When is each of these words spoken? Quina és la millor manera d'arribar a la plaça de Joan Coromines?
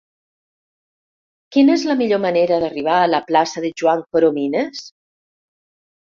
Quina 1.55 1.75
és 1.79 1.83
la 1.89 1.95
millor 1.99 2.21
manera 2.23 2.57
d'arribar 2.63 2.95
a 3.01 3.09
la 3.11 3.19
plaça 3.27 3.63
de 3.65 3.71
Joan 3.83 4.01
Coromines? 4.17 4.81